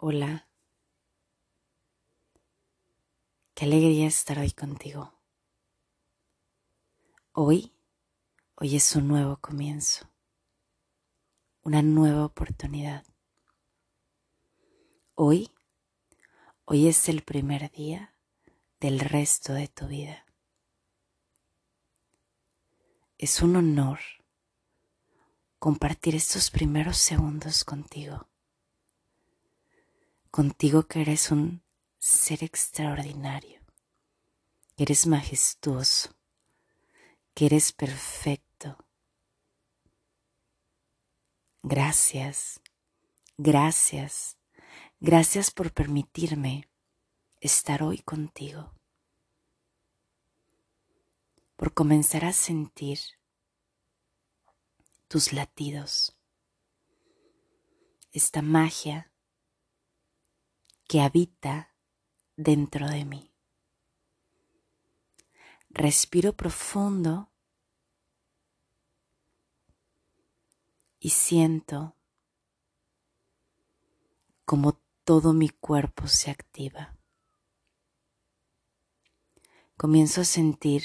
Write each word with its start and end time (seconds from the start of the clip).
Hola. 0.00 0.46
Qué 3.52 3.64
alegría 3.64 4.06
estar 4.06 4.38
hoy 4.38 4.52
contigo. 4.52 5.12
Hoy, 7.32 7.72
hoy 8.54 8.76
es 8.76 8.94
un 8.94 9.08
nuevo 9.08 9.38
comienzo, 9.38 10.08
una 11.62 11.82
nueva 11.82 12.26
oportunidad. 12.26 13.04
Hoy, 15.16 15.50
hoy 16.64 16.86
es 16.86 17.08
el 17.08 17.22
primer 17.24 17.68
día 17.72 18.14
del 18.78 19.00
resto 19.00 19.52
de 19.52 19.66
tu 19.66 19.88
vida. 19.88 20.24
Es 23.18 23.42
un 23.42 23.56
honor 23.56 23.98
compartir 25.58 26.14
estos 26.14 26.52
primeros 26.52 26.98
segundos 26.98 27.64
contigo. 27.64 28.28
Contigo 30.38 30.86
que 30.86 31.00
eres 31.00 31.32
un 31.32 31.64
ser 31.98 32.44
extraordinario, 32.44 33.60
que 34.76 34.84
eres 34.84 35.04
majestuoso, 35.08 36.14
que 37.34 37.46
eres 37.46 37.72
perfecto. 37.72 38.78
Gracias, 41.64 42.60
gracias, 43.36 44.36
gracias 45.00 45.50
por 45.50 45.72
permitirme 45.72 46.68
estar 47.40 47.82
hoy 47.82 47.98
contigo, 47.98 48.72
por 51.56 51.74
comenzar 51.74 52.24
a 52.24 52.32
sentir 52.32 53.00
tus 55.08 55.32
latidos, 55.32 56.16
esta 58.12 58.40
magia 58.40 59.07
que 60.88 61.00
habita 61.00 61.72
dentro 62.36 62.88
de 62.88 63.04
mí. 63.04 63.32
Respiro 65.70 66.32
profundo 66.32 67.30
y 70.98 71.10
siento 71.10 71.94
como 74.44 74.80
todo 75.04 75.32
mi 75.32 75.50
cuerpo 75.50 76.08
se 76.08 76.30
activa. 76.30 76.96
Comienzo 79.76 80.22
a 80.22 80.24
sentir 80.24 80.82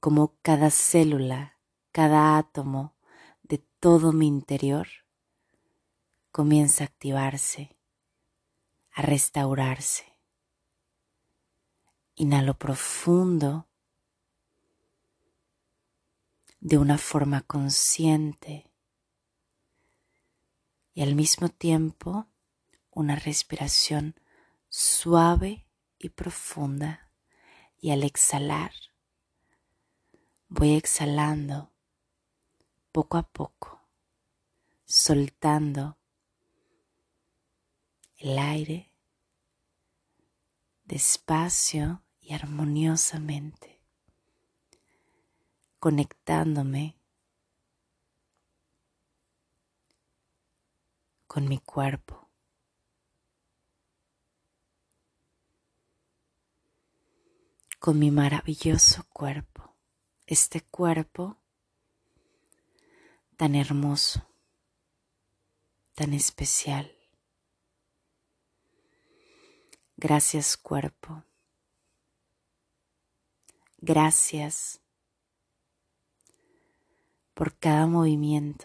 como 0.00 0.36
cada 0.42 0.70
célula 0.70 1.56
cada 1.92 2.38
átomo 2.38 2.94
de 3.42 3.58
todo 3.80 4.12
mi 4.12 4.26
interior 4.26 4.86
comienza 6.30 6.84
a 6.84 6.86
activarse, 6.86 7.76
a 8.92 9.02
restaurarse. 9.02 10.04
Inhalo 12.14 12.54
profundo 12.54 13.68
de 16.60 16.76
una 16.76 16.98
forma 16.98 17.40
consciente 17.42 18.70
y 20.92 21.02
al 21.02 21.14
mismo 21.14 21.48
tiempo 21.48 22.26
una 22.90 23.16
respiración 23.16 24.14
suave 24.68 25.66
y 25.98 26.10
profunda 26.10 27.10
y 27.78 27.92
al 27.92 28.02
exhalar 28.02 28.72
voy 30.48 30.74
exhalando 30.74 31.72
poco 32.92 33.16
a 33.16 33.22
poco, 33.22 33.80
soltando 34.84 35.96
el 38.20 38.38
aire 38.38 38.92
despacio 40.84 42.02
y 42.20 42.34
armoniosamente, 42.34 43.80
conectándome 45.78 46.96
con 51.26 51.48
mi 51.48 51.58
cuerpo. 51.58 52.20
con 57.78 57.98
mi 57.98 58.10
maravilloso 58.10 59.06
cuerpo, 59.10 59.74
este 60.26 60.60
cuerpo 60.60 61.38
tan 63.38 63.54
hermoso, 63.54 64.28
tan 65.94 66.12
especial. 66.12 66.99
Gracias 70.02 70.56
cuerpo. 70.56 71.24
Gracias 73.76 74.80
por 77.34 77.58
cada 77.58 77.86
movimiento, 77.86 78.64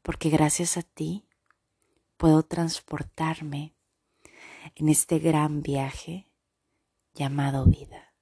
porque 0.00 0.30
gracias 0.30 0.78
a 0.78 0.82
ti 0.82 1.28
puedo 2.16 2.44
transportarme 2.44 3.74
en 4.74 4.88
este 4.88 5.18
gran 5.18 5.60
viaje 5.60 6.32
llamado 7.12 7.66
vida. 7.66 8.14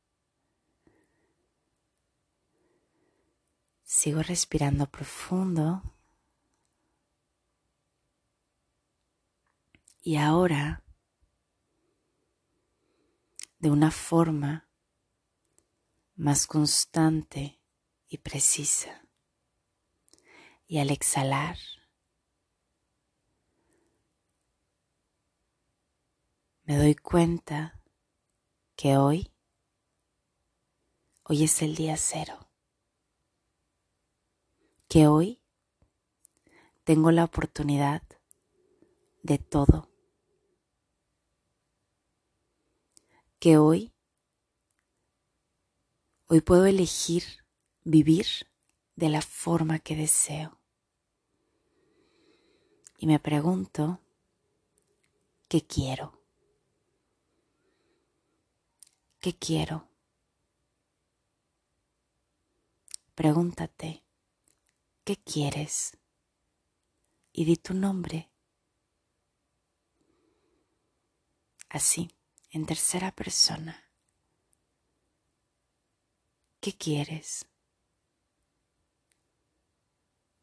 Sigo 3.84 4.20
respirando 4.20 4.86
profundo. 4.90 5.80
Y 10.02 10.16
ahora, 10.16 10.83
de 13.64 13.70
una 13.70 13.90
forma 13.90 14.68
más 16.16 16.46
constante 16.46 17.62
y 18.06 18.18
precisa, 18.18 19.08
y 20.66 20.80
al 20.80 20.90
exhalar, 20.90 21.56
me 26.64 26.76
doy 26.76 26.94
cuenta 26.94 27.80
que 28.76 28.98
hoy, 28.98 29.32
hoy 31.22 31.44
es 31.44 31.62
el 31.62 31.74
día 31.74 31.96
cero 31.96 32.50
que 34.88 35.06
hoy 35.06 35.40
tengo 36.84 37.10
la 37.12 37.24
oportunidad 37.24 38.02
de 39.22 39.38
todo. 39.38 39.93
Que 43.44 43.58
hoy, 43.58 43.92
hoy 46.28 46.40
puedo 46.40 46.64
elegir 46.64 47.24
vivir 47.82 48.26
de 48.96 49.10
la 49.10 49.20
forma 49.20 49.80
que 49.80 49.94
deseo. 49.94 50.58
Y 52.96 53.06
me 53.06 53.18
pregunto, 53.18 54.00
¿qué 55.46 55.60
quiero? 55.60 56.22
¿Qué 59.20 59.34
quiero? 59.34 59.90
Pregúntate, 63.14 64.06
¿qué 65.04 65.18
quieres? 65.18 65.98
Y 67.30 67.44
di 67.44 67.58
tu 67.58 67.74
nombre. 67.74 68.30
Así, 71.68 72.08
en 72.54 72.66
tercera 72.66 73.10
persona. 73.10 73.84
¿Qué 76.60 76.72
quieres? 76.72 77.46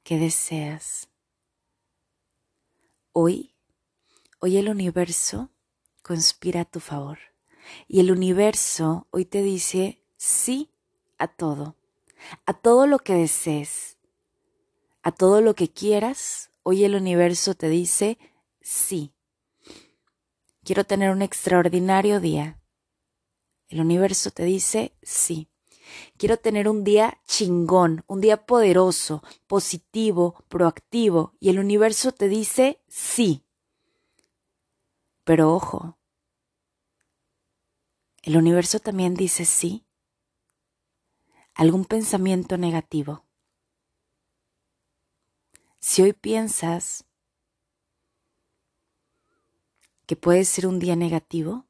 ¿Qué 0.04 0.20
deseas? 0.20 1.10
Hoy, 3.14 3.56
hoy 4.40 4.58
el 4.58 4.70
universo 4.70 5.50
conspira 6.04 6.62
a 6.62 6.66
tu 6.66 6.80
favor. 6.80 7.18
Y 7.88 8.00
el 8.00 8.12
universo 8.12 9.08
hoy 9.12 9.26
te 9.26 9.42
dice 9.42 10.04
sí 10.18 10.70
a 11.18 11.28
todo, 11.28 11.76
a 12.46 12.54
todo 12.54 12.86
lo 12.86 13.00
que 13.00 13.14
desees 13.14 13.98
a 15.04 15.12
todo 15.12 15.42
lo 15.42 15.56
que 15.56 15.68
quieras, 15.70 16.52
hoy 16.64 16.84
el 16.84 16.96
universo 16.96 17.56
te 17.56 17.70
dice 17.70 18.20
sí. 18.62 19.14
Quiero 20.64 20.84
tener 20.86 21.10
un 21.10 21.22
extraordinario 21.22 22.20
día. 22.20 22.60
El 23.68 23.82
universo 23.82 24.32
te 24.32 24.44
dice 24.44 24.96
sí. 25.02 25.50
Quiero 26.18 26.38
tener 26.38 26.70
un 26.70 26.84
día 26.84 27.22
chingón, 27.26 28.04
un 28.08 28.22
día 28.22 28.46
poderoso, 28.46 29.24
positivo, 29.48 30.44
proactivo. 30.48 31.34
Y 31.40 31.50
el 31.50 31.60
universo 31.60 32.12
te 32.12 32.28
dice 32.28 32.82
sí. 32.88 33.44
Pero 35.24 35.54
ojo, 35.54 35.98
el 38.24 38.38
universo 38.38 38.80
también 38.80 39.16
dice 39.16 39.46
sí. 39.46 39.86
Algún 41.56 41.86
pensamiento 41.86 42.58
negativo 42.58 43.26
si 45.82 46.04
hoy 46.04 46.14
piensas 46.14 47.06
que 50.12 50.18
puede 50.18 50.44
ser 50.44 50.68
un 50.68 50.78
día 50.78 50.98
negativo, 50.98 51.70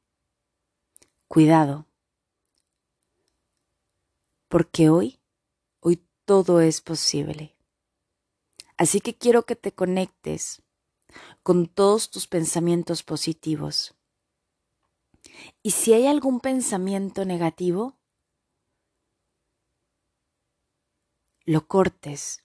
cuidado, 1.28 1.86
porque 4.48 4.90
hoy, 4.90 5.22
hoy 5.80 6.04
todo 6.26 6.60
es 6.60 6.82
posible. 6.82 7.56
Así 8.78 9.00
que 9.00 9.16
quiero 9.16 9.46
que 9.46 9.56
te 9.56 9.72
conectes 9.72 10.64
con 11.44 11.68
todos 11.68 12.10
tus 12.10 12.26
pensamientos 12.26 13.04
positivos. 13.04 13.94
Y 15.62 15.70
si 15.70 15.94
hay 15.94 16.08
algún 16.08 16.40
pensamiento 16.40 17.26
negativo, 17.26 18.00
lo 21.46 21.68
cortes 21.68 22.44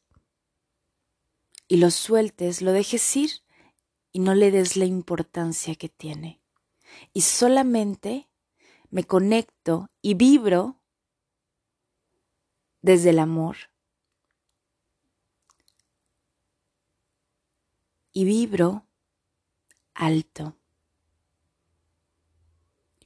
y 1.69 1.79
lo 1.79 1.91
sueltes, 1.91 2.61
lo 2.61 2.73
dejes 2.73 3.17
ir 3.17 3.46
y 4.17 4.19
no 4.19 4.35
le 4.35 4.51
des 4.51 4.79
la 4.79 4.87
importancia 4.87 5.75
que 5.75 5.91
tiene. 5.91 6.41
Y 7.13 7.21
solamente 7.21 8.31
me 8.89 9.05
conecto 9.05 9.91
y 10.01 10.15
vibro 10.15 10.81
desde 12.81 13.11
el 13.11 13.19
amor. 13.19 13.57
Y 18.11 18.25
vibro 18.25 18.87
alto, 19.93 20.57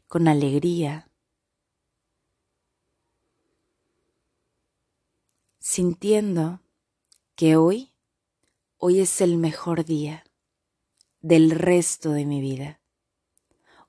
con 0.07 0.29
alegría, 0.29 1.11
sintiendo 5.59 6.61
que 7.35 7.57
hoy, 7.57 7.93
hoy 8.77 9.01
es 9.01 9.21
el 9.21 9.39
mejor 9.39 9.85
día 9.85 10.23
del 11.21 11.51
resto 11.51 12.11
de 12.11 12.25
mi 12.25 12.41
vida. 12.41 12.81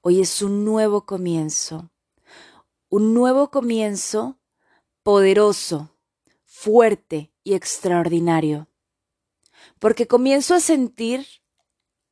Hoy 0.02 0.22
es 0.22 0.42
un 0.42 0.66
nuevo 0.66 1.06
comienzo, 1.06 1.92
un 2.90 3.14
nuevo 3.14 3.52
comienzo 3.52 4.40
poderoso, 5.04 5.96
fuerte 6.46 7.34
y 7.44 7.54
extraordinario 7.54 8.68
porque 9.80 10.08
comienzo 10.08 10.54
a 10.54 10.60
sentir 10.60 11.26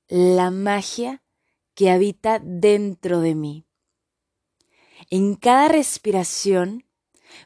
la 0.07 0.51
magia 0.51 1.23
que 1.75 1.89
habita 1.91 2.39
dentro 2.39 3.21
de 3.21 3.35
mí. 3.35 3.65
En 5.09 5.35
cada 5.35 5.67
respiración 5.67 6.85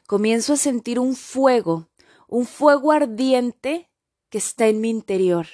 comienzo 0.06 0.54
a 0.54 0.56
sentir 0.56 0.98
un 0.98 1.14
fuego, 1.14 1.90
un 2.26 2.46
fuego 2.46 2.92
ardiente 2.92 3.90
que 4.30 4.38
está 4.38 4.66
en 4.66 4.80
mi 4.80 4.90
interior. 4.90 5.46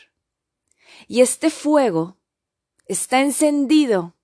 Y 1.09 1.21
este 1.21 1.51
fuego 1.51 2.19
está 2.87 3.21
encendido 3.21 4.17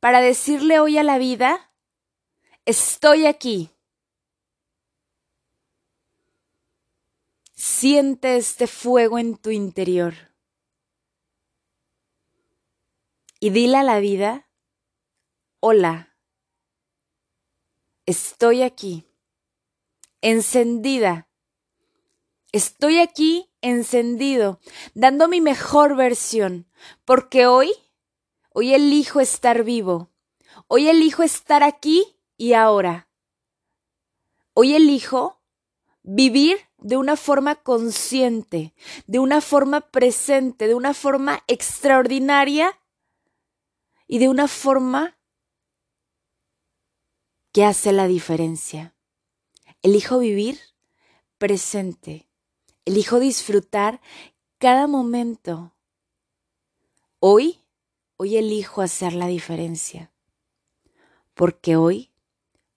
para 0.00 0.20
decirle 0.20 0.80
hoy 0.80 0.98
a 0.98 1.02
la 1.02 1.18
vida, 1.18 1.72
estoy 2.64 3.26
aquí, 3.26 3.70
Siente 7.60 8.36
este 8.36 8.68
fuego 8.68 9.18
en 9.18 9.36
tu 9.36 9.50
interior. 9.50 10.14
Y 13.40 13.50
dile 13.50 13.78
a 13.78 13.82
la 13.82 13.98
vida, 13.98 14.48
hola, 15.58 16.16
estoy 18.06 18.62
aquí, 18.62 19.04
encendida. 20.20 21.27
Estoy 22.52 22.98
aquí 22.98 23.50
encendido, 23.60 24.60
dando 24.94 25.28
mi 25.28 25.40
mejor 25.40 25.96
versión, 25.96 26.66
porque 27.04 27.46
hoy, 27.46 27.70
hoy 28.50 28.72
elijo 28.72 29.20
estar 29.20 29.64
vivo. 29.64 30.10
Hoy 30.66 30.88
elijo 30.88 31.22
estar 31.22 31.62
aquí 31.62 32.16
y 32.38 32.54
ahora. 32.54 33.08
Hoy 34.54 34.74
elijo 34.74 35.42
vivir 36.02 36.58
de 36.78 36.96
una 36.96 37.16
forma 37.16 37.56
consciente, 37.56 38.74
de 39.06 39.18
una 39.18 39.40
forma 39.40 39.82
presente, 39.82 40.68
de 40.68 40.74
una 40.74 40.94
forma 40.94 41.44
extraordinaria 41.48 42.80
y 44.06 44.18
de 44.18 44.28
una 44.28 44.48
forma 44.48 45.18
que 47.52 47.64
hace 47.64 47.92
la 47.92 48.06
diferencia. 48.06 48.96
Elijo 49.82 50.18
vivir 50.18 50.58
presente, 51.36 52.27
elijo 52.88 53.20
disfrutar 53.20 54.00
cada 54.56 54.86
momento. 54.86 55.76
Hoy, 57.20 57.60
hoy 58.16 58.38
elijo 58.38 58.80
hacer 58.80 59.12
la 59.12 59.26
diferencia, 59.26 60.10
porque 61.34 61.76
hoy, 61.76 62.10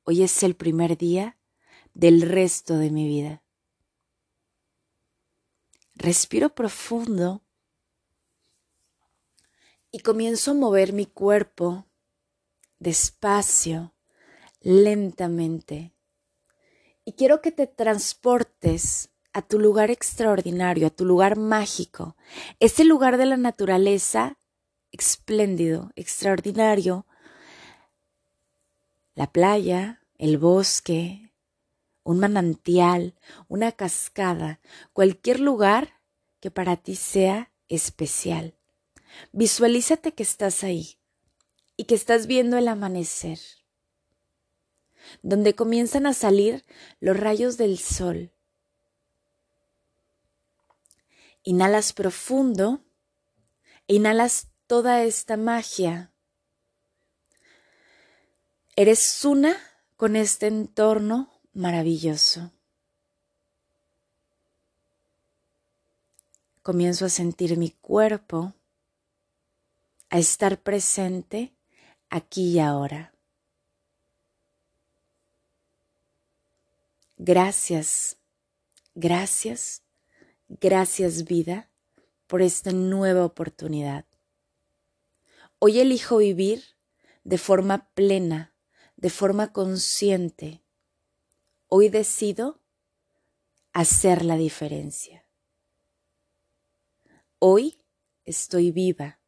hoy 0.03 0.23
es 0.23 0.43
el 0.43 0.55
primer 0.55 0.97
día 0.97 1.37
del 1.93 2.23
resto 2.23 2.77
de 2.77 2.89
mi 2.91 3.07
vida. 3.07 3.41
Respiro 5.95 6.53
profundo 6.53 7.41
y 9.91 9.99
comienzo 9.99 10.51
a 10.51 10.55
mover 10.55 10.91
mi 10.91 11.05
cuerpo 11.05 11.85
despacio, 12.79 13.93
lentamente. 14.59 15.93
Y 17.05 17.13
quiero 17.13 17.41
que 17.41 17.51
te 17.53 17.67
transportes 17.67 19.10
a 19.33 19.41
tu 19.41 19.59
lugar 19.59 19.91
extraordinario, 19.91 20.87
a 20.87 20.89
tu 20.89 21.05
lugar 21.05 21.37
mágico, 21.37 22.15
ese 22.59 22.83
lugar 22.83 23.17
de 23.17 23.25
la 23.25 23.37
naturaleza 23.37 24.37
espléndido, 24.91 25.91
extraordinario, 25.95 27.05
la 29.15 29.31
playa, 29.31 30.01
el 30.17 30.37
bosque, 30.37 31.33
un 32.03 32.19
manantial, 32.19 33.15
una 33.47 33.71
cascada, 33.71 34.59
cualquier 34.93 35.39
lugar 35.39 36.01
que 36.39 36.51
para 36.51 36.77
ti 36.77 36.95
sea 36.95 37.51
especial. 37.69 38.55
Visualízate 39.31 40.13
que 40.13 40.23
estás 40.23 40.63
ahí 40.63 40.97
y 41.77 41.85
que 41.85 41.95
estás 41.95 42.27
viendo 42.27 42.57
el 42.57 42.67
amanecer, 42.67 43.39
donde 45.21 45.55
comienzan 45.55 46.05
a 46.05 46.13
salir 46.13 46.65
los 46.99 47.17
rayos 47.17 47.57
del 47.57 47.77
sol. 47.77 48.31
Inhalas 51.43 51.93
profundo 51.93 52.83
e 53.87 53.95
inhalas 53.95 54.47
toda 54.67 55.03
esta 55.03 55.37
magia. 55.37 56.11
Eres 58.75 59.25
una 59.25 59.57
con 59.97 60.15
este 60.15 60.47
entorno 60.47 61.29
maravilloso. 61.53 62.51
Comienzo 66.61 67.05
a 67.05 67.09
sentir 67.09 67.57
mi 67.57 67.71
cuerpo, 67.71 68.53
a 70.09 70.19
estar 70.19 70.61
presente 70.61 71.55
aquí 72.09 72.51
y 72.51 72.59
ahora. 72.59 73.13
Gracias, 77.17 78.17
gracias, 78.95 79.83
gracias 80.59 81.23
vida 81.25 81.69
por 82.27 82.41
esta 82.41 82.71
nueva 82.71 83.25
oportunidad. 83.25 84.05
Hoy 85.59 85.79
elijo 85.79 86.17
vivir 86.17 86.63
de 87.23 87.37
forma 87.37 87.89
plena, 87.93 88.55
de 88.95 89.09
forma 89.09 89.53
consciente, 89.53 90.61
Hoy 91.73 91.87
decido 91.87 92.59
hacer 93.71 94.25
la 94.25 94.35
diferencia. 94.35 95.25
Hoy 97.39 97.77
estoy 98.25 98.71
viva. 98.71 99.21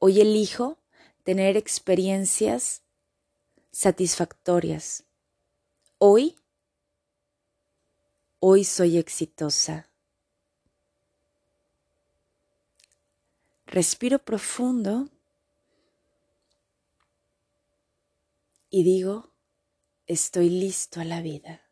Hoy 0.00 0.20
elijo 0.20 0.80
tener 1.22 1.56
experiencias 1.56 2.82
satisfactorias. 3.70 5.04
Hoy, 5.98 6.34
hoy 8.40 8.64
soy 8.64 8.98
exitosa. 8.98 9.88
Respiro 13.66 14.18
profundo 14.18 15.08
y 18.70 18.84
digo, 18.84 19.32
estoy 20.06 20.50
listo 20.50 21.00
a 21.00 21.04
la 21.04 21.20
vida. 21.20 21.62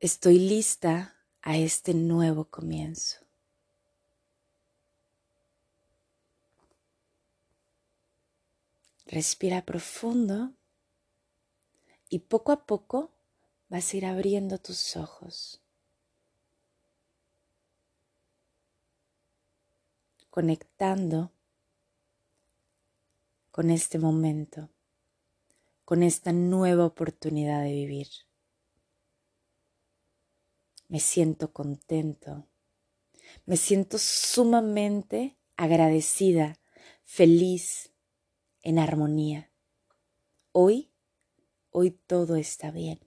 Estoy 0.00 0.38
lista 0.38 1.16
a 1.40 1.56
este 1.56 1.94
nuevo 1.94 2.46
comienzo. 2.46 3.24
Respira 9.06 9.64
profundo 9.64 10.52
y 12.14 12.20
poco 12.20 12.52
a 12.52 12.64
poco 12.64 13.10
vas 13.68 13.92
a 13.92 13.96
ir 13.96 14.06
abriendo 14.06 14.58
tus 14.58 14.96
ojos. 14.96 15.60
conectando 20.30 21.30
con 23.52 23.70
este 23.70 24.00
momento, 24.00 24.68
con 25.84 26.02
esta 26.02 26.32
nueva 26.32 26.86
oportunidad 26.86 27.62
de 27.62 27.72
vivir. 27.72 28.08
Me 30.88 30.98
siento 30.98 31.52
contento, 31.52 32.48
me 33.46 33.56
siento 33.56 33.96
sumamente 33.98 35.36
agradecida, 35.56 36.58
feliz, 37.04 37.92
en 38.62 38.80
armonía. 38.80 39.52
Hoy, 40.50 40.93
hoy 41.76 41.90
todo 41.90 42.36
está 42.36 42.70
bien. 42.70 43.00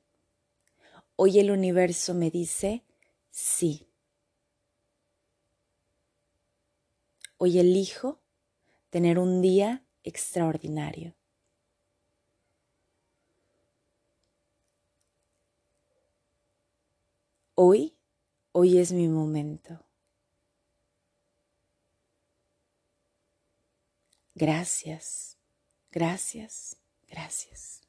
Hoy 1.15 1.39
el 1.39 1.51
universo 1.51 2.13
me 2.13 2.29
dice 2.29 2.83
sí. 3.29 3.87
Hoy 7.37 7.59
elijo 7.59 8.21
tener 8.89 9.19
un 9.19 9.41
día 9.41 9.85
extraordinario. 10.03 11.15
Hoy, 17.55 17.97
hoy 18.51 18.79
es 18.79 18.91
mi 18.91 19.07
momento. 19.07 19.85
Gracias, 24.35 25.37
gracias, 25.89 26.77
gracias. 27.07 27.86